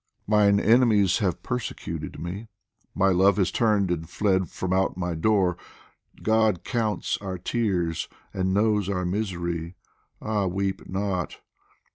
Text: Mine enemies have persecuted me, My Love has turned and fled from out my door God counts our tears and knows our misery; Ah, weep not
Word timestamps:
Mine 0.25 0.59
enemies 0.59 1.19
have 1.19 1.43
persecuted 1.43 2.17
me, 2.19 2.47
My 2.95 3.09
Love 3.09 3.37
has 3.37 3.51
turned 3.51 3.91
and 3.91 4.09
fled 4.09 4.49
from 4.49 4.73
out 4.73 4.97
my 4.97 5.13
door 5.13 5.57
God 6.23 6.63
counts 6.63 7.19
our 7.21 7.37
tears 7.37 8.09
and 8.33 8.51
knows 8.51 8.89
our 8.89 9.05
misery; 9.05 9.75
Ah, 10.19 10.47
weep 10.47 10.89
not 10.89 11.39